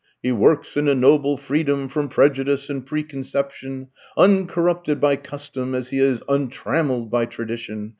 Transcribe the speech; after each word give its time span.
He 0.23 0.31
works 0.31 0.75
in 0.75 0.87
a 0.87 0.95
noble 0.95 1.37
freedom 1.37 1.87
from 1.87 2.09
prejudice 2.09 2.71
and 2.71 2.83
preconception, 2.83 3.89
uncorrupted 4.17 4.99
by 4.99 5.15
custom 5.15 5.75
as 5.75 5.89
he 5.89 5.99
is 5.99 6.23
untrammelled 6.27 7.11
by 7.11 7.27
tradition. 7.27 7.89